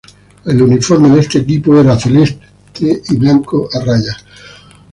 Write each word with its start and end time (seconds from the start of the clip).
El 0.45 0.59
uniforme 0.63 1.09
de 1.11 1.19
este 1.19 1.37
equipo 1.37 1.79
era 1.79 1.95
celeste 1.95 2.41
y 2.79 3.15
blanco 3.17 3.69
a 3.71 3.85
rayas. 3.85 4.25